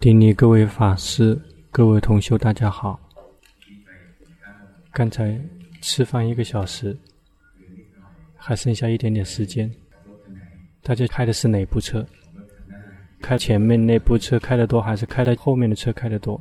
[0.00, 2.98] 顶礼各位法师、各位同修，大家好。
[4.92, 5.40] 刚才
[5.80, 6.96] 吃饭一个小时，
[8.34, 9.70] 还剩下一点点时间。
[10.82, 12.04] 大家开的是哪部车？
[13.20, 16.40] 开前面那部车开的多，还是开在后面的车开的多？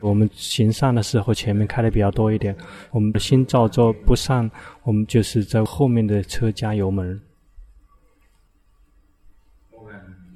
[0.00, 2.56] 我们行善的时候，前面开的比较多一点。
[2.92, 4.48] 我们的心照做不善，
[4.84, 7.20] 我们就是在后面的车加油门。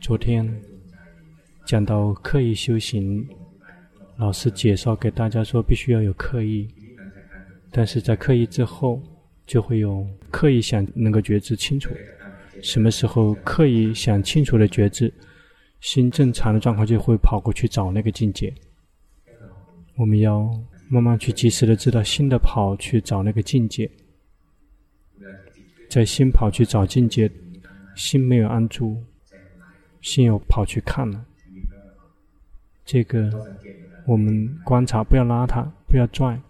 [0.00, 0.48] 昨天
[1.66, 3.26] 讲到刻意修行，
[4.16, 6.68] 老师介绍给大家说，必须要有刻意，
[7.70, 9.02] 但是在刻意之后，
[9.44, 11.90] 就会有刻意想能够觉知清楚。
[12.62, 15.12] 什么时候刻意想清楚的觉知，
[15.80, 18.54] 心正常的状况就会跑过去找那个境界。
[19.96, 20.48] 我们要
[20.88, 23.90] 慢慢去及时的知道心的跑去找那个境界，
[25.90, 27.30] 在心跑去找境界，
[27.96, 28.96] 心没有安住。
[30.00, 31.24] 心又跑去看了，
[32.84, 33.30] 这个
[34.06, 36.40] 我们观察，不要拉它，不要拽，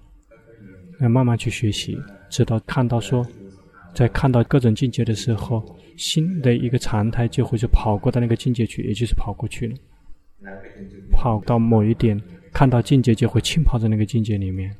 [1.00, 3.26] 要慢慢去学习，直到看到说，
[3.94, 9.76] 在看到各种境界的时候，心的一个常态就会就跑过到那个境界去，也就是跑过去了，
[11.10, 12.20] 跑到某一点，
[12.52, 14.76] 看到境界就会浸泡在那个境界里面，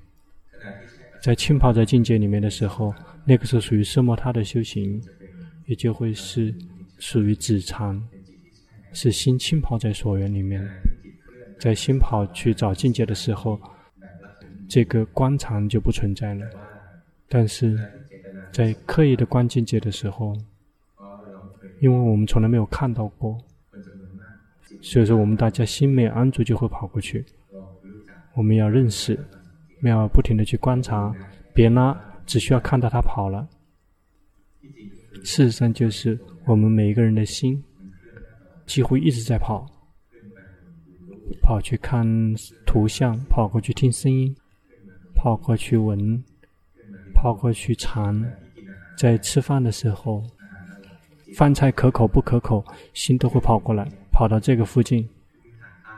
[1.22, 2.94] 在浸泡在境界里面的时候，
[3.24, 5.02] 那个是属于色摩他的修行，
[5.66, 6.54] 也就会是
[6.98, 8.00] 属于止禅。
[8.92, 10.68] 是心浸泡在所缘里面，
[11.58, 13.60] 在心跑去找境界的时候，
[14.68, 16.46] 这个观察就不存在了。
[17.28, 17.78] 但是
[18.50, 20.34] 在刻意的观境界的时候，
[21.80, 23.38] 因为我们从来没有看到过，
[24.80, 27.24] 所以说我们大家心没有安住，就会跑过去。
[28.34, 29.18] 我们要认识，
[29.82, 31.14] 要不停的去观察，
[31.52, 33.46] 别拉，只需要看到它跑了。
[35.24, 37.62] 事实上，就是我们每一个人的心。
[38.68, 39.66] 几乎一直在跑，
[41.42, 42.06] 跑去看
[42.66, 44.36] 图像，跑过去听声音，
[45.14, 46.22] 跑过去闻，
[47.14, 48.22] 跑过去尝。
[48.94, 50.22] 在吃饭的时候，
[51.34, 52.62] 饭菜可口不可口，
[52.92, 55.08] 心都会跑过来，跑到这个附近。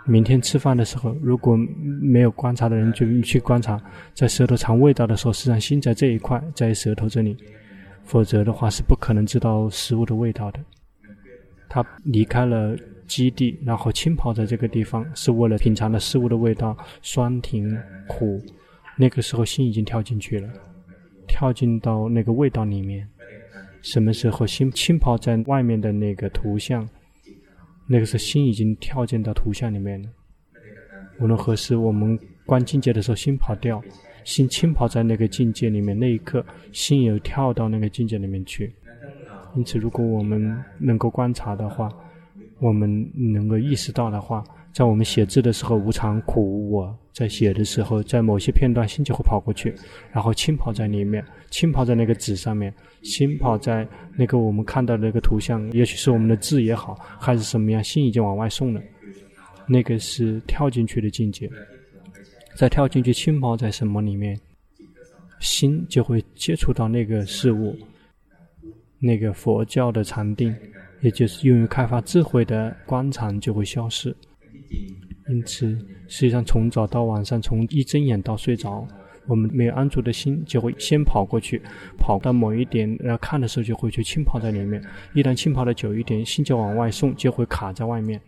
[0.06, 3.82] 明天吃饭的时候，如果没有观察的人，就去观察，
[4.14, 7.36] 在舌头尝味道的时候，实际上心在这一块，在舌头这里，
[8.04, 10.60] 否则的话是不可能知道食物的味道的。
[11.70, 12.76] 他离开了
[13.06, 17.64] 基地，然后浸泡在这个地方，是为了品尝了事物的味道，酸甜
[18.08, 18.38] 苦。
[18.98, 20.48] 那个时候心已经跳进去了，
[21.26, 23.08] 跳进到那个味道里面。
[23.82, 26.86] 什么时候心浸泡在外面的那个图像？
[27.88, 30.08] 那个时候心已经跳进到图像里面了。
[31.20, 33.82] 无论何时，我们观境界的时候，心跑掉，
[34.24, 38.72] 心浸泡在那个境界里面，那一刻心又跳到那个境界里面去。
[39.56, 41.88] 因此，如果我们能够观察的话，
[42.58, 49.74] 我们能够意识到的话，在我们写字的时候，无常、苦、我在写的时候，在某些片段，心就会跑过去，
[50.12, 52.72] 然后浸泡在里面，浸泡在那个纸上面，
[53.02, 58.80] 浸泡在那个我们看到的那个图像，也许是我们的字也好，还是什么样，心已经往外送了。
[59.66, 61.50] 那个是跳进去的境界，
[62.56, 64.38] 在跳进去浸泡在什么里面，
[65.40, 67.76] 心就会接触到那个事物。
[69.00, 70.54] 那个佛教的禅定，
[71.00, 74.14] 也就是用于开发智慧的观禅就会消失。
[75.28, 75.66] 因此，
[76.06, 78.86] 实际上从早到晚上，从一睁眼到睡着，
[79.26, 81.62] 我们没有安住的心就会先跑过去，
[81.96, 84.82] 跑到某一点，然后看的时候就会去浸泡在里面。
[85.14, 88.20] 一旦浸泡的久一点，心就往外送，就会卡在外面。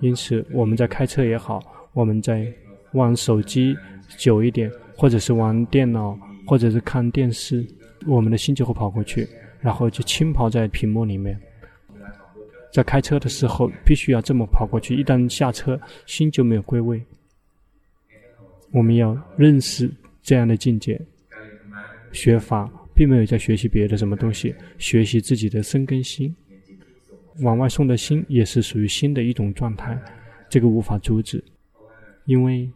[0.00, 1.60] 因此，我们在开车也好，
[1.92, 2.46] 我们在
[2.92, 3.76] 玩手机
[4.16, 7.66] 久一点，或者是玩电脑，或者是看电视。
[8.06, 9.28] 我们的心就会跑过去，
[9.60, 11.38] 然后就浸泡在屏幕里面。
[12.72, 14.94] 在开车的时候，必须要这么跑过去。
[14.94, 17.02] 一旦下车，心就没有归位。
[18.70, 19.90] 我们要认识
[20.22, 21.00] 这样的境界。
[22.12, 26.34] 学法并没有在学习别的什么东西，学习自己的生根心。
[27.40, 29.98] 往外送的心也是属于心的一种状态，
[30.48, 31.42] 这个无法阻止，
[32.26, 32.70] 因为。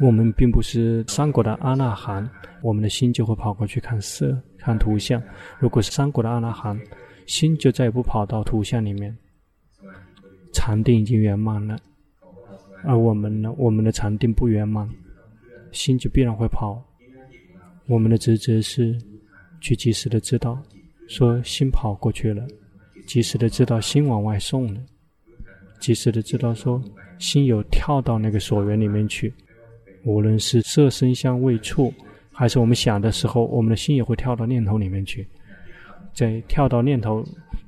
[0.00, 2.28] 我们并不是三果的阿那含，
[2.62, 5.22] 我们的心就会跑过去看色、看图像。
[5.58, 6.80] 如果是三果的阿那含，
[7.26, 9.14] 心就再也不跑到图像里面，
[10.54, 11.78] 禅定已经圆满了。
[12.82, 14.88] 而我们呢，我们的禅定不圆满，
[15.70, 16.82] 心就必然会跑。
[17.86, 18.98] 我们的职责是
[19.60, 20.58] 去及时的知道，
[21.08, 22.46] 说心跑过去了，
[23.06, 24.80] 及时的知道心往外送了，
[25.78, 26.82] 及时的知道说
[27.18, 29.30] 心有跳到那个所缘里面去。
[30.04, 31.92] 无论是色声香味触，
[32.32, 35.26] 还是我们想的时候，我们的心也会跳到念头里面去。
[36.12, 37.24] 在跳到念头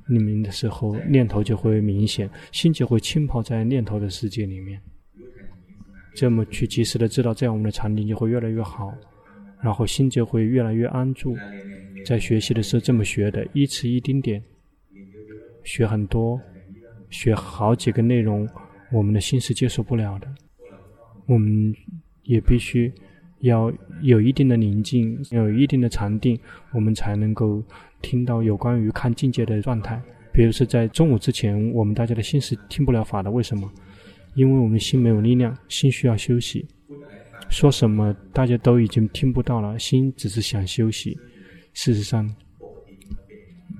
[0.07, 4.79] 里面的时候，念头就会明显，心就会浸泡在念头的世界里面。
[6.15, 8.93] 这么去及时的知道，这样我们的禅定就会越来越好，
[9.61, 11.35] 然后心就会越来越安住。
[12.05, 14.43] 在学习的时候这么学的，一次一丁点，
[15.63, 16.39] 学很多，
[17.09, 18.47] 学好几个内容，
[18.91, 20.27] 我们的心是接受不了的。
[21.25, 21.73] 我们
[22.23, 22.91] 也必须
[23.39, 23.71] 要
[24.01, 26.39] 有一定的宁静，有一定的禅定，
[26.71, 27.63] 我们才能够
[28.01, 30.01] 听到有关于看境界的状态。
[30.31, 33.71] 比如说，在中午之前，我们大家的心是听不了法的，为什么？
[34.35, 36.65] 因为我们心没有力量，心需要休息。
[37.49, 41.15] 说什么大家都已经听不到了，心只是想休息。
[41.73, 42.27] 事实上，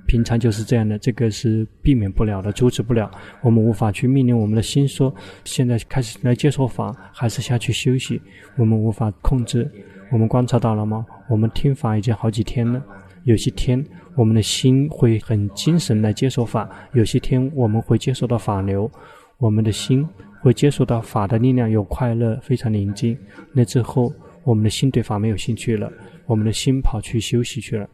[0.06, 3.10] 平常就是这样的，这个是避免不了的，阻止不了。
[3.42, 5.14] 我们无法去命令我们的心说，
[5.44, 8.20] 现在开始来接受法，还是下去休息。
[8.56, 9.70] 我们无法控制。
[10.12, 11.04] 我们观察到了吗？
[11.28, 12.84] 我们听法已经好几天了。
[13.24, 13.82] 有些天，
[14.14, 18.90] 我们的心会很精神来接受法；有些天，我们会接受到法流。
[19.38, 20.06] 我们的心
[20.40, 23.18] 会接受到法的力量，有快乐，非常宁静。
[23.52, 24.12] 那之后，
[24.44, 25.90] 我们的心对法没有兴趣了。
[26.26, 27.88] 我们的心跑去休息去了，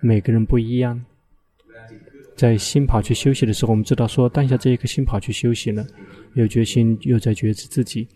[0.00, 1.00] 每个人不一样。
[2.34, 5.86] 在心跑去休息的时候，我们知道说，当下这一颗心跑去休息了，
[6.34, 8.06] 有决心又在觉知自己，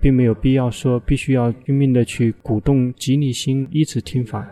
[0.00, 4.46] 并没有必要说必须要拼命的去鼓动激励心一直听法。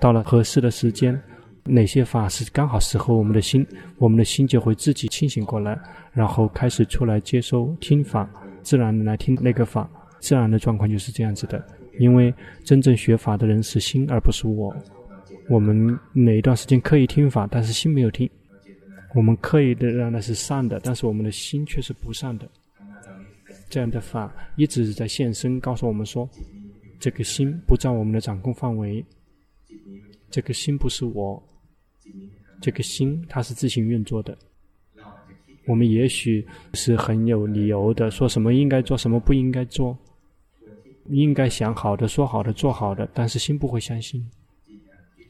[0.00, 1.18] 到了合适的时间，
[1.64, 3.66] 哪些法是刚好适合我们的心，
[3.98, 5.78] 我们的心就会自己清醒过来，
[6.12, 8.28] 然后开始出来接收听法，
[8.62, 9.88] 自然来听那个法。
[10.20, 11.62] 自然的状况就是这样子的。
[11.98, 12.34] 因为
[12.64, 14.74] 真正学法的人是心，而不是我。
[15.48, 18.28] 我们哪一段时间刻意听法，但是心没有听。
[19.14, 22.48] 我们刻意的让那是善的，但是我们的心却是不善的。
[23.68, 26.28] 这样的法一直在现身，告诉我们说，
[26.98, 29.04] 这个心不在我们的掌控范围。
[30.30, 31.42] 这个心不是我，
[32.60, 34.36] 这个心它是自行运作的。
[35.66, 39.96] 我们也许是很有理由的，说什么应该做，什么不应该做。
[41.10, 44.26] 应该想好的、说好的、做好的，但是心不会相信。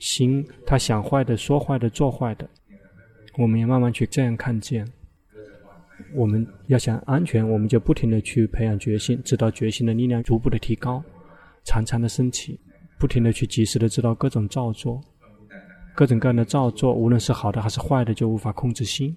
[0.04, 2.46] 心他想坏的、说坏的、做坏的，
[3.38, 4.86] 我们要慢慢去这样看见。
[6.14, 11.02] 我们要想安全，我们就不停地去培养决心，直到决心的力量逐步的提高，
[11.64, 12.60] 常常的升起，
[12.98, 15.00] 不停地去及时的知道各种造作，
[15.94, 19.16] 各种各样的造作，无论是好的还是坏的，就无法控制心。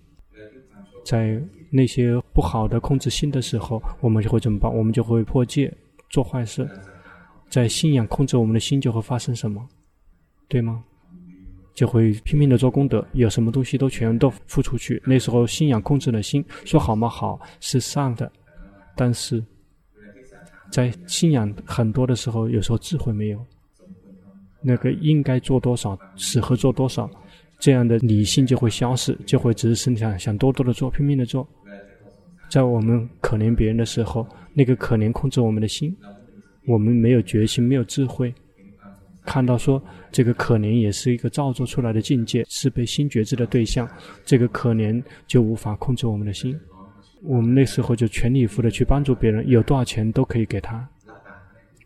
[1.03, 1.37] 在
[1.69, 4.73] 那些不好的控制心的时候，我们就会怎么办？
[4.73, 5.69] 我们就会破戒。
[6.09, 6.65] 做坏事，
[7.49, 9.67] 在信仰控制我们的心，就会发生什么？
[10.47, 10.83] 对吗？
[11.73, 15.01] 就会拼命的做功德，有什么东西都全都付出去。
[15.05, 17.07] 那时候信仰控制了心，说好吗？
[17.07, 18.31] 好，是善的。
[18.95, 19.43] 但是
[20.71, 23.45] 在信仰很多的时候，有时候智慧没有。
[24.59, 27.07] 那个应该做多少，适合做多少，
[27.59, 31.47] 这样的理性就会消失，就会只是想想多多的做，拼命的做。
[32.49, 35.95] 在我们可怜别人的时候，那个可怜控制我们的心，
[36.65, 38.33] 我们没有决心，没有智慧，
[39.27, 39.79] 看到说
[40.11, 43.87] 这个可怜也是一个造作出来的境界，是被心觉知的对象，
[44.25, 46.57] 这个可怜就无法控制我们的心。
[47.21, 50.87] 我们那时候就全力以赴的去帮助别人，有多少钱都可以给他，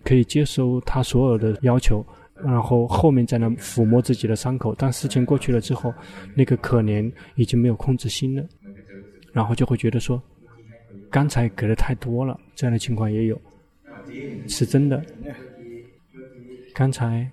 [0.03, 2.05] 可以接收他所有的要求，
[2.35, 4.75] 然后后面在那抚摸自己的伤口。
[4.75, 5.93] 当事情过去了之后，
[6.35, 8.45] 那个可怜已经没有控制心了，
[9.33, 10.21] 然后就会觉得说。
[11.09, 13.41] 刚才给的太多了，这样的情况也有，
[14.47, 15.03] 是真的。
[16.73, 17.29] 刚才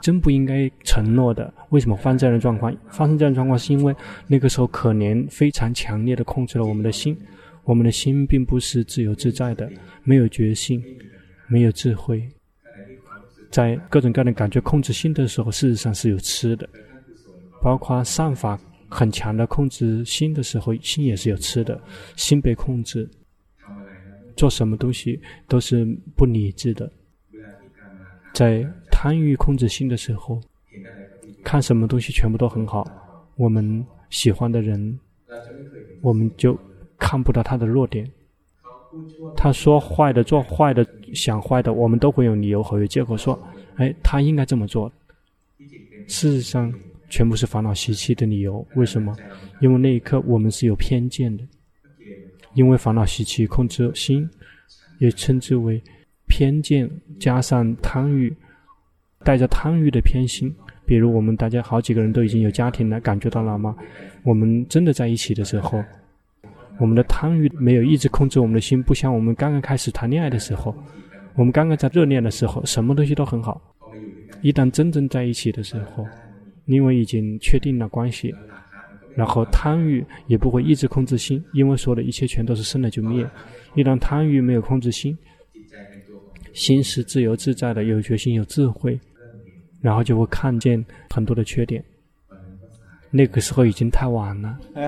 [0.00, 2.74] 真不应该承诺的，为什么发生这样的状况？
[2.88, 3.94] 发生这样的状况是因为
[4.26, 7.16] 那个时候可怜非常强烈的控制了我们的心，
[7.64, 9.70] 我们的心并不是自由自在的，
[10.04, 10.82] 没有决心，
[11.48, 12.26] 没有智慧，
[13.50, 16.68] 在各种各样的感觉控制心的时候，事实上是有吃的，
[17.62, 18.58] 包括善法。
[18.94, 21.80] 很强的控制心的时候，心也是有吃的。
[22.14, 23.08] 心被控制，
[24.36, 25.82] 做什么东西都是
[26.14, 26.92] 不理智的。
[28.32, 30.40] 在贪欲控制心的时候，
[31.44, 32.86] 看什么东西全部都很好。
[33.36, 34.98] 我们喜欢的人，
[36.00, 36.58] 我们就
[36.98, 38.10] 看不到他的弱点。
[39.36, 43.38] 他说坏的、做坏的、想坏的，我们都会有理由和有借口说
[43.76, 44.90] ：“哎，他应该这么做。”
[46.08, 46.72] 事实上。
[47.12, 48.66] 全部是烦恼习气的理由。
[48.74, 49.14] 为什么？
[49.60, 51.44] 因为那一刻我们是有偏见的，
[52.54, 54.26] 因为烦恼习气控制心，
[54.98, 55.78] 也称之为
[56.32, 58.34] 偏见加上贪欲，
[59.22, 60.50] 带着贪欲的偏心。
[60.86, 63.76] 比如我们大家好几个人都已经有家庭了，感觉到了吗？
[64.22, 65.84] 我们真的在一起的时候，
[66.80, 70.74] 我们的贪欲没有一直控制我们的心，不像我们刚刚开始谈恋爱的时候，
[71.34, 73.60] 我们刚刚在热恋的时候，什么东西都很好。
[74.40, 76.06] 一旦真正在一起的时候，
[76.64, 78.34] 因为已经确定了关系，
[79.14, 83.28] 然后贪欲也不会一直控制心，因为说的一切全都是生了就灭。
[83.74, 85.16] 一旦贪欲没有控制心，
[86.52, 88.98] 心是自由自在的，有决心有智慧，
[89.80, 91.82] 然后就会看见很多的缺点。
[93.10, 94.58] 那个时候已经太晚了。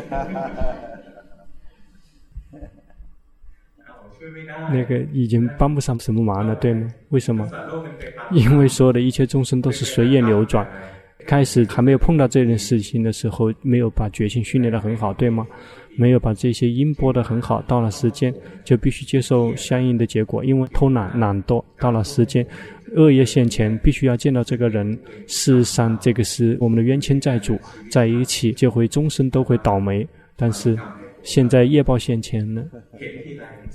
[4.72, 6.88] 那个已经帮不上什么忙了，对吗？
[7.10, 7.46] 为什么？
[8.32, 10.66] 因为所有的一切众生都是随业流转。
[11.26, 15.46] 开始还没有碰到这件事情的时候，没有把决心训练得很好，对吗？
[15.96, 18.34] 没有把这些音播得很好，到了时间
[18.64, 20.44] 就必须接受相应的结果。
[20.44, 22.46] 因为偷懒、懒惰，到了时间，
[22.96, 24.92] 恶业现前，必须要见到这个人。
[25.26, 27.58] 事实上，这个是我们的冤亲债主
[27.90, 30.06] 在一起，就会终身都会倒霉。
[30.36, 30.76] 但是
[31.22, 32.64] 现在业报现前了，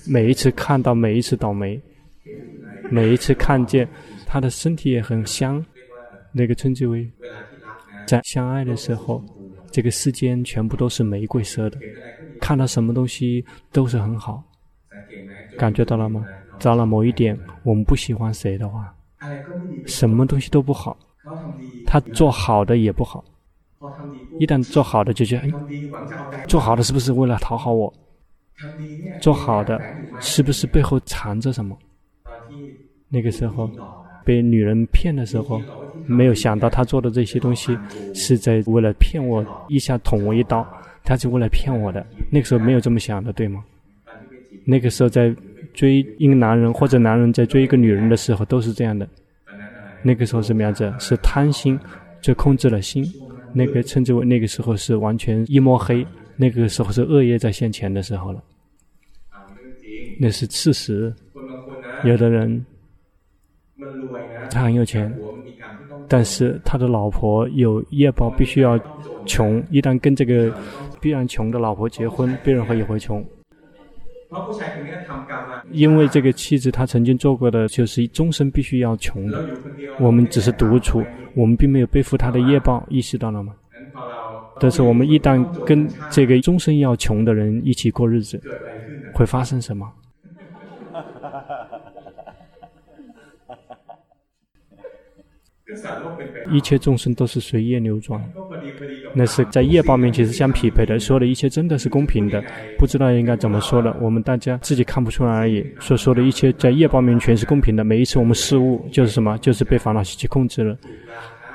[0.08, 1.80] 每一次看到，每一次倒霉，
[2.90, 3.88] 每一次看见
[4.26, 5.64] 他的身体也很香。
[6.32, 7.10] 那个称之为，
[8.06, 9.24] 在相爱的时候，
[9.72, 11.78] 这个世间全部都是玫瑰色的，
[12.40, 14.44] 看到什么东西都是很好，
[15.58, 16.26] 感觉到了吗？
[16.60, 18.94] 到了某一点，我们不喜欢谁的话，
[19.86, 20.98] 什么东西都不好，
[21.86, 23.24] 他做好的也不好，
[24.40, 25.54] 一旦做好的就觉得，哎，
[26.48, 27.94] 做好的是不是为了讨好我？
[29.22, 29.80] 做好的
[30.20, 31.78] 是不是背后藏着什么？
[33.08, 33.70] 那个时候。
[34.30, 35.60] 被女人骗的时候，
[36.06, 37.76] 没有想到他做的这些东西
[38.14, 40.64] 是在为了骗我，一下捅我一刀，
[41.04, 42.06] 他是为了骗我的。
[42.30, 43.64] 那个时候没有这么想的，对吗？
[44.66, 45.36] 那个时候在
[45.74, 49.10] 追一个男人，或者男人在追一个女人的时候，都是这样的。
[50.04, 50.94] 那个时候什么样子？
[51.00, 51.80] 是贪心
[52.22, 53.04] 就控制了心。
[53.52, 56.06] 那个称之为那个时候是完全一摸黑。
[56.36, 58.44] 那个时候是恶业在现前的时候了。
[60.20, 61.12] 那是事实。
[62.04, 62.64] 有的人。
[64.50, 65.14] 他很有钱，
[66.08, 68.80] 但是他的老婆有业报，必须要
[69.26, 69.64] 穷。
[69.70, 70.52] 一旦跟这个
[71.00, 73.24] 必然穷的老婆结婚，必然会也会穷。
[75.72, 79.44] 因为这个妻子他曾经做过的就是终身必须要穷的。
[80.00, 83.54] 我们只是独处，我们并没有背负他的业报，意识到了吗？
[84.60, 88.40] 但是我们一旦跟这个终身要穷的人一起过日子，
[89.14, 89.90] 会发生什么？
[96.52, 98.20] 一切众生都是随业流转，
[99.14, 101.00] 那是在业报面前是相匹配的。
[101.00, 102.44] 说的一切真的是公平的，
[102.78, 103.96] 不知道应该怎么说了。
[104.02, 105.66] 我们大家自己看不出来而已。
[105.80, 107.84] 所说的一切在业报面全是公平的。
[107.84, 109.38] 每一次我们失误，就是什么？
[109.38, 110.78] 就是被烦恼习气控制了，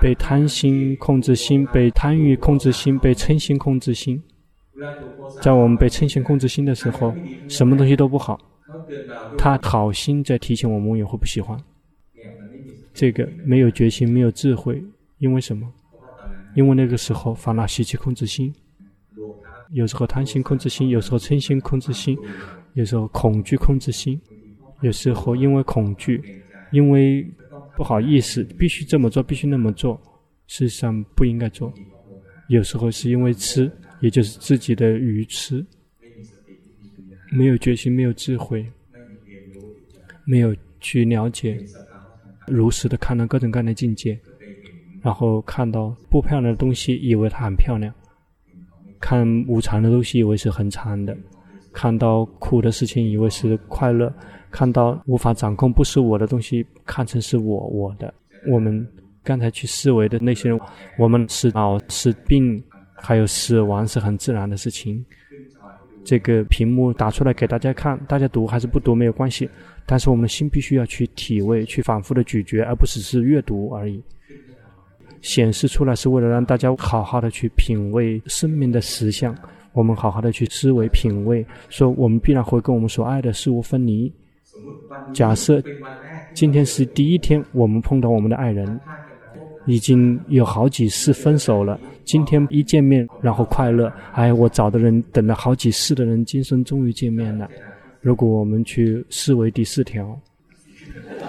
[0.01, 4.23] 被贪心控制心，被贪欲控制心，被嗔心控制心。
[5.41, 7.13] 在我们被嗔心控制心的时候，
[7.49, 8.39] 什么东西都不好。
[9.37, 11.59] 他好心在提醒我们，也会不喜欢。
[12.95, 14.83] 这个没有决心，没有智慧，
[15.19, 15.71] 因为什么？
[16.55, 18.55] 因为那个时候烦恼习气控制心，
[19.73, 22.17] 有时候贪心控制心，有时候嗔心控制心，
[22.75, 24.21] 有时候恐惧控制心，
[24.81, 26.23] 有时候因为恐惧，
[26.71, 27.29] 因为
[27.77, 30.01] 不好意思，必须这么做，必须那么做，
[30.47, 31.75] 事实上不应该做。
[32.49, 33.69] 有时候是因为痴，
[34.01, 35.67] 也就是自己的愚痴，
[37.33, 38.65] 没有决心，没有智慧，
[40.25, 41.59] 没有去了解。
[42.47, 44.19] 如实的看到各种各样的境界，
[45.03, 47.93] 然后看到不漂亮的东西，以为它很漂亮；
[49.01, 51.15] 看无常的东西，以为是很常的；
[51.73, 54.09] 看到苦的事情，以为是快乐；
[54.51, 58.13] 看到无法掌控、不是我的东西，看成是我我的。
[58.47, 58.87] 我们
[59.23, 60.61] 刚才去思维的那些人，
[60.99, 62.63] 我们是老是病，
[62.95, 65.05] 还有死亡是很自然的事情。
[66.05, 69.49] 这个屏幕打出来给大家看，大家读还是不读没有关系。
[69.87, 74.03] 但是我们的心必须要去体味，去反复的咀嚼，而不只是阅读而已。
[75.23, 79.35] 显示出来是为了让大家好好的去品味生命的实相，
[79.73, 84.13] 我们好好的去思维品味，说我们必然会跟我们所爱的事物分离。
[85.13, 85.63] 假设
[86.35, 88.79] 今天是第一天，我们碰到我们的爱人，
[89.67, 97.49] 已经有好几次分手了，今天一见面然后快乐，哎，我找的人等了好几世的人，今生终于见面了。
[98.01, 100.21] 如果我们去思维第四条，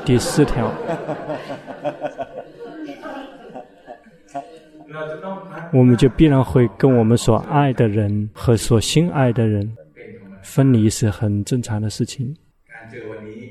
[0.03, 0.69] 第四条，
[5.71, 9.71] 我们就必然会跟我们所爱的人和所心爱的人
[10.43, 12.35] 分离，是很正常的事情。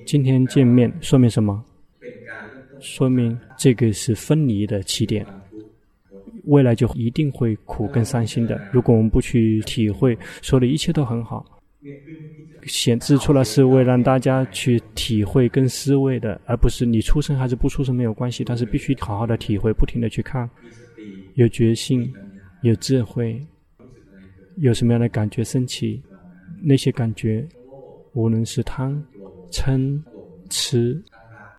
[0.06, 1.64] 今天见面说明什么？
[2.84, 5.26] 说明这个是分离的起点，
[6.44, 8.60] 未来就一定会苦跟伤心的。
[8.70, 11.44] 如果我们不去体会，说的一切都很好。
[12.66, 20.48] 显示出来是为让大家去体会跟思维的，而不是你出生还是不出生没有关系，但是必须好好的体会，不停的去看，
[21.34, 22.12] 有决心，
[22.62, 23.38] 有智慧，
[24.56, 26.02] 有什么样的感觉升起，
[26.62, 27.46] 那些感觉，
[28.12, 29.02] 无论是贪、
[29.50, 30.02] 嗔、
[30.48, 31.02] 痴、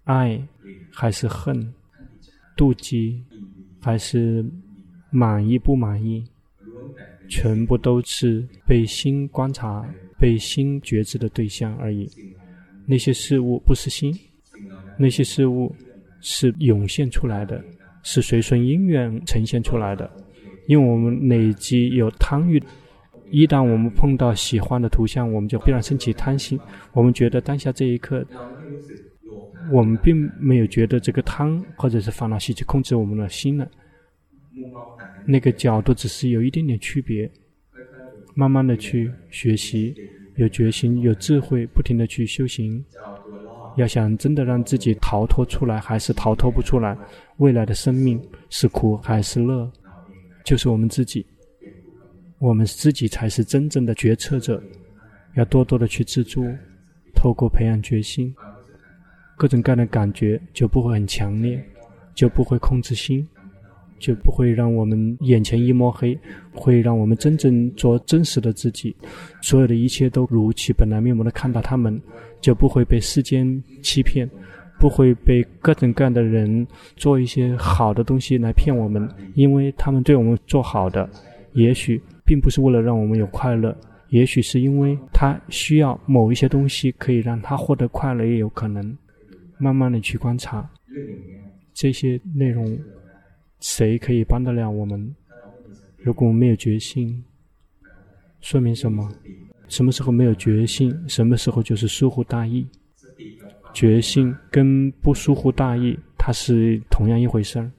[0.05, 0.41] 爱，
[0.91, 1.73] 还是恨、
[2.55, 3.21] 妒忌，
[3.81, 4.45] 还是
[5.09, 6.23] 满意不满意，
[7.27, 9.85] 全部都是被心观察、
[10.19, 12.09] 被心觉知的对象而已。
[12.85, 14.13] 那些事物不是心，
[14.97, 15.75] 那些事物
[16.21, 17.63] 是涌现出来的，
[18.03, 20.09] 是随顺因缘呈现出来的。
[20.67, 22.61] 因为我们累积有贪欲。
[23.31, 26.59] 一旦我们碰到喜欢的图像，我们就必然升起贪心。
[26.93, 28.23] 我们觉得当下这一刻，
[29.71, 33.69] 我们并没有觉得这个贪或者是烦恼习气控制我们的心了。
[35.25, 37.29] 那个角度只是有一点点区别。
[38.37, 39.95] 慢慢的去学习，
[40.35, 42.83] 有决心、有智慧，不停的去修行。
[43.77, 46.97] 要想真的让自己逃脱出来，还是逃脱不出来？
[47.37, 49.71] 未来的生命是苦还是乐？
[50.43, 51.25] 就是我们自己。
[52.37, 54.61] 我们自己才是真正的决策者，
[55.35, 56.43] 要多多的去自助，
[57.15, 58.35] 透过培养决心，
[59.35, 61.63] 各种各样的感觉就不会很强烈，
[62.13, 63.27] 就不会控制心，
[63.99, 66.17] 就不会让我们眼前一抹黑，
[66.53, 68.95] 会让我们真正做真实的自己，
[69.41, 72.01] 所有的一切都如其本来面目的看到他们，
[72.41, 74.29] 就不会被世间欺骗，
[74.79, 76.65] 不会被各种各样的人
[76.95, 81.09] 做一些好的东西来骗我们，因为他们对我们做好的，
[81.53, 82.01] 也许。
[82.27, 83.77] 并不是为了让我们有快乐，
[84.09, 88.97] 也许是因为他需要某一些东西可以让他获得快乐，也有可能。
[89.57, 90.69] 慢慢的去观察
[91.73, 92.77] 这些内容，
[93.59, 95.15] 谁可以帮得了我们？
[95.97, 97.23] 如果我们没有决心，
[98.41, 99.09] 说明什么？
[99.67, 100.95] 什么时候没有决心？
[101.07, 102.65] 什么时候就是疏忽大意？
[103.73, 107.71] 决心跟不疏忽大意，它是同样一回事儿。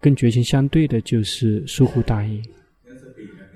[0.00, 2.42] 跟决心相对的就是疏忽大意。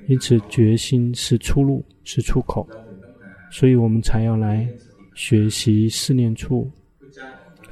[0.06, 2.68] 因此，决心是出路，是出口，
[3.50, 4.66] 所以我们才要来
[5.14, 6.70] 学习四念处。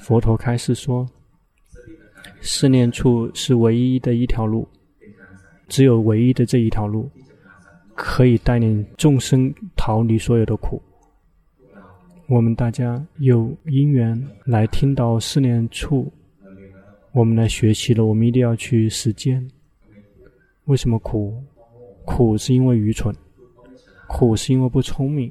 [0.09, 1.07] 佛陀开示说，
[2.41, 4.67] 四念处是唯一的一条路，
[5.69, 7.11] 只有唯一的这一条路，
[7.95, 10.83] 可以带领众生逃离所有的苦。
[12.27, 16.11] 我们大家有因缘来听到四念处，
[17.13, 19.47] 我们来学习了，我们一定要去实践。
[20.65, 21.37] 为什么苦？
[22.07, 23.15] 苦是因为愚蠢，
[24.07, 25.31] 苦是因为不聪明，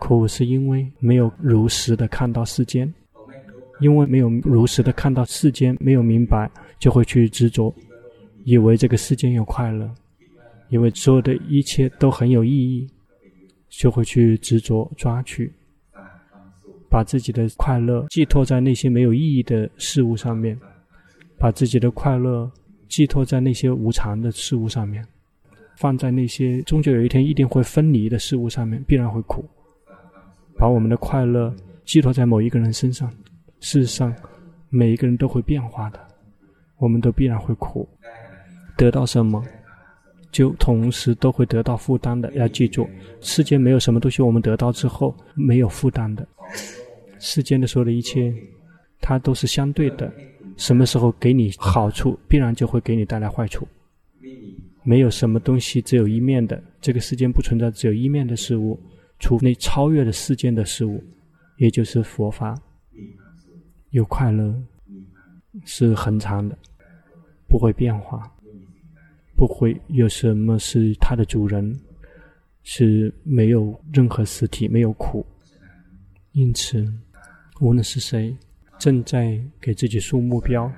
[0.00, 2.92] 苦是因为没有如实的看到世间，
[3.80, 7.74] 因为没有如实的看到世间，没有明白，就会去执着，
[8.44, 9.90] 以为这个世间有快乐，
[10.68, 12.88] 以为所有的一切都很有意义，
[13.68, 15.52] 就会去执着抓取，
[16.88, 20.58] 把自己的快乐寄托在那些没有意义的事物上面，
[21.38, 22.50] 把自己的快乐
[22.88, 25.04] 寄托在那些无常的事物上面。
[25.76, 29.42] 放在那些终究有一天一定会分离的事物上面，必然会苦。
[30.58, 31.54] 把我们的快乐
[31.86, 33.10] 寄托在某一个人身上，
[33.60, 34.14] 事实上，
[34.68, 36.00] 每一个人都会变化的，
[36.78, 37.88] 我们都必然会苦。
[38.76, 39.44] 得到什么，
[40.32, 42.32] 就同时都会得到负担的。
[42.34, 42.88] 要记住，
[43.20, 46.26] 世间没有什么东西我们得到之后没有负担的。
[47.18, 48.34] 世间的所有的一切，
[49.00, 50.10] 它都是相对的。
[50.56, 53.68] 什么时候给你好处，必然就会给你带来坏处。
[54.82, 58.80] 没有什么东西只有一面的，这个世间不存在只有一面的事物，
[59.18, 61.04] 除非超越了世间的事物，
[61.58, 62.58] 也就是佛法。
[63.90, 64.54] 有快乐
[65.64, 66.56] 是恒常的，
[67.48, 68.30] 不会变化，
[69.36, 71.78] 不会有什么是它的主人，
[72.62, 75.26] 是没有任何实体，没有苦。
[76.32, 76.86] 因此，
[77.60, 78.36] 无论是谁
[78.78, 80.70] 正在给自己树目标，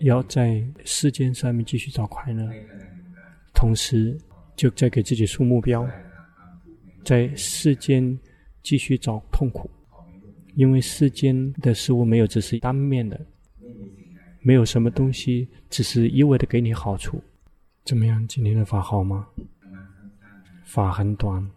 [0.00, 2.46] 要在世间上面继续找快乐。
[3.54, 4.18] 同时，
[4.54, 5.88] 就在给自己树目标，
[7.02, 8.18] 在世间
[8.62, 9.70] 继续找痛苦，
[10.60, 13.18] 因为世间的事物没有只是单面的，
[14.42, 17.18] 没有什么东西只是一味的给你好处。
[17.82, 18.28] 怎么样？
[18.28, 19.26] 今天的法好吗？
[20.66, 21.50] 法很短，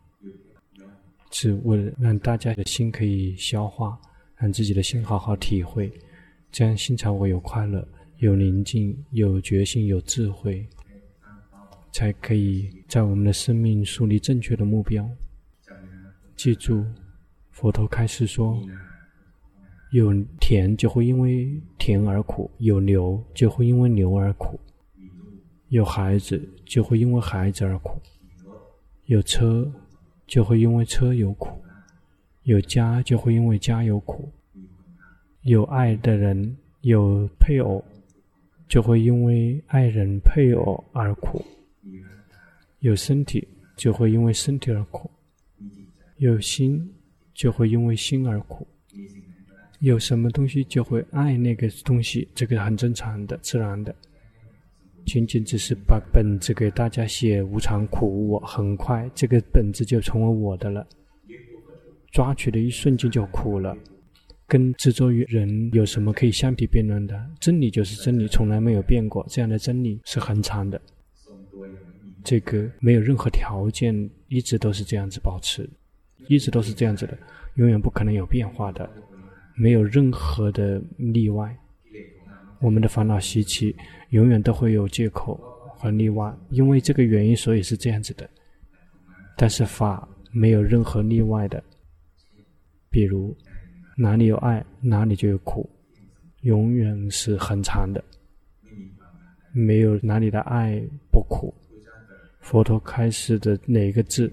[1.29, 3.99] 只为了让大家的心可以消化，
[4.37, 5.91] 让自己的心好好体会，
[6.49, 7.85] 这样心才会有快乐、
[8.19, 10.65] 有宁静、有决心、有智慧。
[11.91, 15.05] 才可以在我们的生命树立正确的目标。
[16.37, 16.85] 记住，
[17.51, 18.57] 佛陀开示说：
[19.93, 24.59] 有田就会因为田而苦，有牛就会因为牛而苦，
[25.69, 28.01] 有孩子就会因为孩子而苦，
[29.05, 29.71] 有车
[30.25, 31.61] 就会因为车有苦，
[32.41, 34.27] 有家就会因为家有苦，
[35.43, 37.85] 有爱的人有配偶
[38.67, 41.39] 就会因为爱人配偶而苦。
[42.79, 45.07] 有身体就会因为身体而苦，
[46.17, 46.91] 有心
[47.35, 48.67] 就会因为心而苦，
[49.83, 53.93] 有什么东西就会爱那个东西，这个很正常的、自然的。
[55.05, 60.87] 仅仅只是把本子给大家写无常苦我，很快这个本子就成为我的了。
[62.13, 63.77] 抓取的一瞬间就苦了，
[64.47, 67.21] 跟执着于人有什么可以相提并论的？
[67.41, 69.25] 真理就是真理，从来没有变过。
[69.27, 70.81] 这样的真理是恒常的，
[72.23, 75.69] 这个没有任何条件，一直都是这样子保持，
[76.29, 77.17] 一直都是这样子的，
[77.55, 78.89] 永远不可能有变化的，
[79.55, 81.55] 没有任何的例外。
[82.59, 83.75] 我们的烦恼习气
[84.09, 85.35] 永远都会有借口
[85.77, 88.29] 和例外，因为这个原因，所以是这样子的。
[89.35, 91.61] 但是法没有任何例外的。
[92.89, 93.35] 比如，
[93.97, 95.69] 哪里有爱，哪里就有苦，
[96.41, 98.03] 永远是很长的。
[99.51, 101.53] 没有哪里的爱不苦。
[102.39, 104.31] 佛陀开示的哪个字，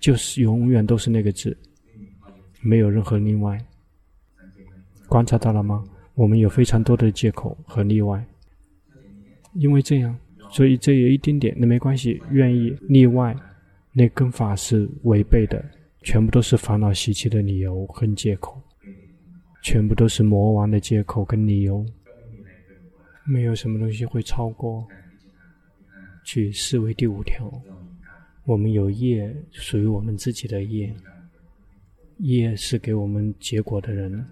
[0.00, 1.56] 就是永远都是那个字，
[2.60, 3.58] 没有任何例外。
[5.08, 5.84] 观察到了吗？
[6.14, 8.24] 我们有非常多的借口和例外，
[9.54, 10.16] 因为这样，
[10.50, 12.20] 所以这有一点点，那没关系。
[12.30, 13.34] 愿意例外，
[13.92, 15.64] 那跟法是违背的。
[16.00, 18.62] 全部都是烦恼习气的理由跟借口，
[19.62, 21.84] 全部都是魔王的借口跟理由，
[23.26, 24.86] 没有什么东西会超过
[26.24, 27.52] 去思维第五条。
[28.44, 30.94] 我们有业，属于我们自己的业，
[32.18, 34.24] 业是给我们结果的人，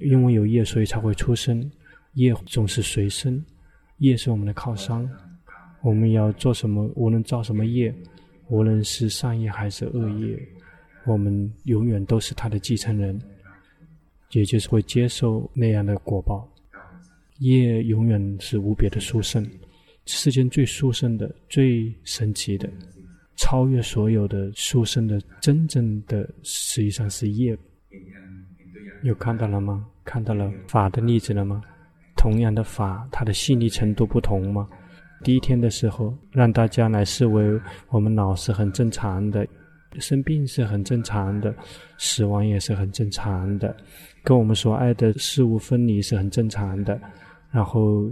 [0.00, 1.70] 因为有业，所以才会出生。
[2.14, 3.44] 业总是随身，
[3.98, 5.08] 业是我们的靠山。
[5.82, 7.94] 我们要做什么，无论造什么业。
[8.48, 10.38] 无论是善业还是恶业，
[11.04, 13.20] 我们永远都是他的继承人，
[14.30, 16.50] 也就是会接受那样的果报。
[17.40, 19.46] 业永远是无别的殊胜，
[20.06, 22.68] 世间最殊胜的、最神奇的、
[23.36, 27.54] 超越所有的殊胜的、真正的，实际上是业。
[29.02, 29.86] 有看到了吗？
[30.04, 31.62] 看到了法的例子了吗？
[32.16, 34.68] 同样的法，它的细腻程度不同吗？
[35.22, 39.46] 第一天的时候，让大家来视为我们老是很正常的，
[39.98, 41.54] 生病是很正常的，
[41.96, 43.76] 死亡也是很正常的，
[44.22, 47.00] 跟我们所爱的事物分离是很正常的。
[47.50, 48.04] 然后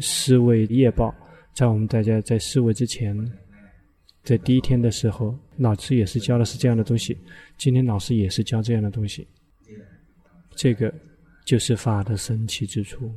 [0.00, 1.14] 思维业报，
[1.52, 3.16] 在我们大家在思维之前，
[4.22, 7.16] 在第一天的时候，老师也是教的是这样的东西，
[7.56, 9.26] 今天老师也是教这样的东西，
[10.54, 10.92] 这个
[11.44, 13.12] 就是法的神奇之处。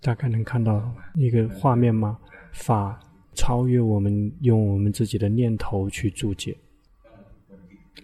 [0.00, 2.18] 大概能看到一个画面吗？
[2.52, 3.00] 法
[3.32, 6.54] 超越我们用我们自己的念头去注解，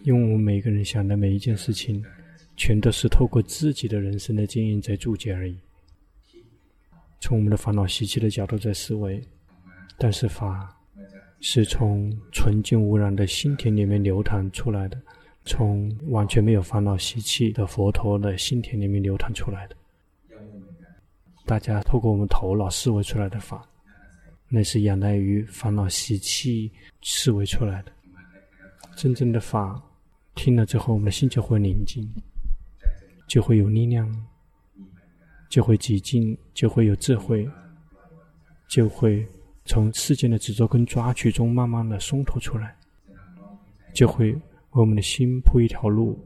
[0.03, 2.03] 因为我们每个人想的每一件事情，
[2.57, 5.57] 全都是透过自己的人生的经验在注解而已。
[7.21, 9.23] 从我们的烦恼习气的角度在思维，
[9.99, 10.75] 但是法
[11.41, 14.99] 是从纯净无染的心田里面流淌出来的，
[15.45, 19.77] 从完全没有烦恼习气的佛陀的心田里面流淌出来的。
[21.47, 23.67] 大家透过我们头脑思维出来的法，
[24.49, 26.71] 那是仰赖于烦恼习气
[27.03, 27.93] 思维出来的。
[28.95, 29.83] 真正的法，
[30.35, 32.09] 听了之后，我们的心就会宁静，
[33.27, 34.15] 就会有力量，
[35.49, 37.49] 就会寂静，就会有智慧，
[38.69, 39.27] 就会
[39.65, 42.77] 从世间的执着跟抓取中慢慢的松脱出来，
[43.95, 44.39] 就会
[44.73, 46.25] 为我们的心铺一条路，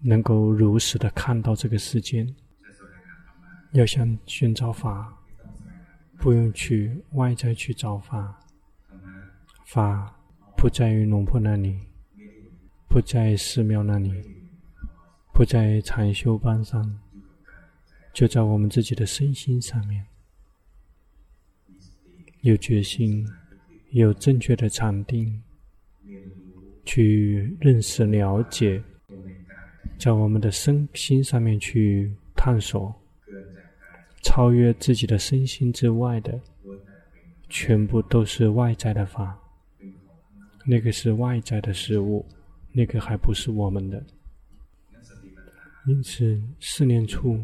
[0.00, 2.34] 能够如实的看到这个世间。
[3.72, 5.16] 要想寻找法，
[6.16, 8.40] 不用去外在去找法，
[9.64, 10.16] 法
[10.56, 11.78] 不在于龙婆那里，
[12.88, 14.12] 不在寺庙那里，
[15.32, 17.00] 不在禅修班上，
[18.12, 20.06] 就在我们自己的身心上面。
[22.40, 23.24] 有决心，
[23.90, 25.42] 有正确的禅定，
[26.90, 28.82] 去认识了解，
[29.96, 32.92] 在我们的身心上面去探索。
[34.24, 36.38] 超越自己的身心之外的，
[37.48, 39.38] 全部都是外在的法。
[40.66, 42.26] 那个是外在的事物，
[42.72, 44.04] 那个还不是我们的。
[45.86, 47.38] 因此，四念处，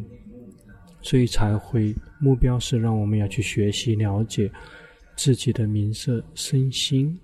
[1.02, 4.50] 所以才会目标是让我们要去学习了解
[5.14, 7.16] 自己的名色身心，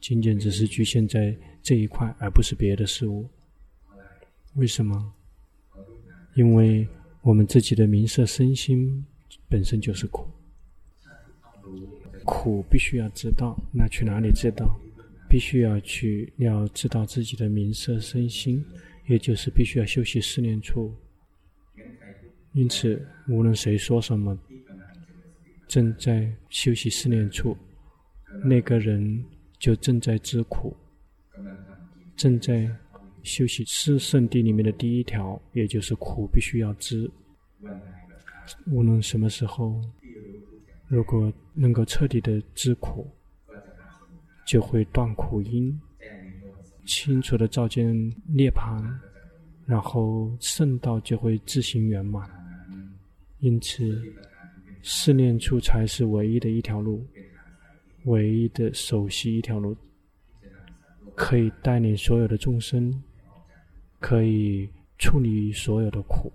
[0.00, 3.28] 仅仅只是局限在这一块，而不是别的事物。
[4.54, 5.12] 为什么？
[6.36, 6.86] 因为。
[7.22, 9.04] 我们自己的名色身心
[9.48, 10.28] 本身就是苦，
[12.24, 14.78] 苦必须要知道，那去哪里知道？
[15.28, 18.64] 必须要去要知道自己的名色身心，
[19.08, 20.94] 也就是必须要休息四念处。
[22.52, 24.38] 因此，无论谁说什么，
[25.66, 27.56] 正在休息四念处，
[28.44, 29.24] 那个人
[29.58, 30.76] 就正在知苦，
[32.16, 32.68] 正在
[33.22, 37.10] 修习四圣地里面的第一条，也就是苦必须要知。
[38.66, 39.80] 无论什么时候，
[40.86, 43.06] 如果能够彻底的知苦，
[44.46, 45.78] 就会断苦因，
[46.84, 47.92] 清楚的照见
[48.28, 48.80] 涅槃，
[49.66, 52.30] 然后圣道就会自行圆满。
[53.40, 54.00] 因此，
[54.82, 57.04] 四念处才是唯一的一条路，
[58.04, 59.76] 唯一的首席一条路，
[61.16, 63.02] 可以带领所有的众生，
[63.98, 66.30] 可以处理所有的苦。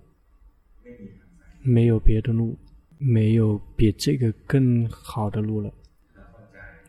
[1.62, 2.58] 没有别的路，
[2.98, 5.72] 没有比这个更好的路了。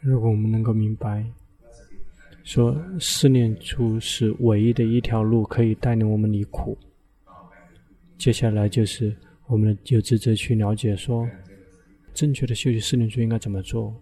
[0.02, 1.24] 如果我们能够明白，
[2.44, 6.76] 说四念处是唯一的一条路，可以带领我们离苦。
[8.18, 11.30] 接下来就是我们有职责去了解说，
[12.14, 13.94] 正确的修习四念处应该怎么做。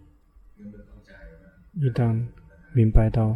[1.73, 2.19] 一旦
[2.73, 3.35] 明白到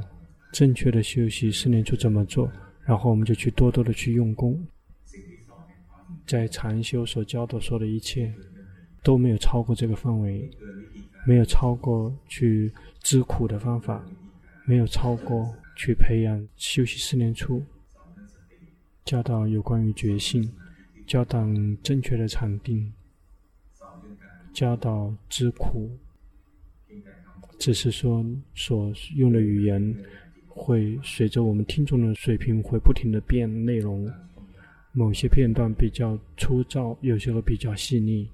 [0.55, 2.49] 正确的休息四念处怎么做，
[2.85, 4.65] 然后我们就去多多的去用功，
[6.25, 8.33] 在禅修所教的说的一切
[9.03, 10.49] 都没有超过这个范围。
[11.27, 14.05] 没有超过去知苦的方法，
[14.63, 17.61] 没有超过去培养修习四年初，
[19.03, 20.49] 教导有关于觉性，
[21.05, 21.43] 教导
[21.83, 22.93] 正确的禅定，
[24.53, 25.89] 教导知苦，
[27.57, 29.95] 只是说所用的语言
[30.55, 34.11] 会随着我们听众的水平会不停的变内容，
[34.93, 38.27] 某些片段比较粗糙，有些会比较细腻，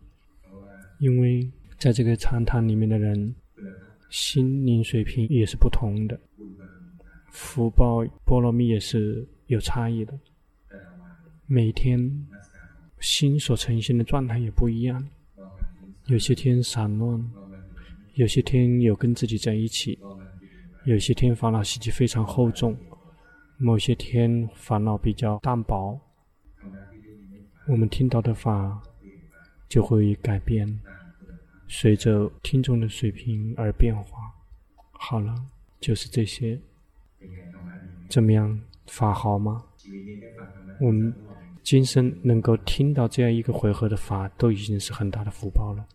[1.00, 1.46] 因为。
[1.82, 3.34] 在这个禅堂里面的人，
[4.12, 6.20] 心灵水平也是不同的，
[7.32, 10.14] 福报波罗蜜也是有差异的。
[11.48, 12.00] 每天
[13.00, 15.04] 心所呈现的状态也不一样，
[16.06, 17.32] 有些天散乱，
[18.14, 19.98] 有些天有跟自己在一起，
[20.86, 22.76] 有些天烦恼习气非常厚重，
[23.58, 26.00] 某些天烦恼比较淡薄。
[27.68, 28.82] 我们听到的法
[29.70, 30.80] 就会改变。
[31.68, 34.34] 随着听众的水平而变化。
[34.92, 35.36] 好了，
[35.80, 36.60] 就是这些。
[38.10, 38.60] 怎么样？
[38.88, 39.64] 法好吗？
[40.80, 41.14] 我们
[41.62, 45.86] 今生能够听到这样一个回合的法，都已经是很大的福报了。